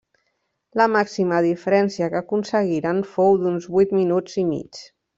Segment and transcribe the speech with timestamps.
[0.79, 4.87] La màxima diferència que aconseguiren fou d'uns vuit minuts i mig.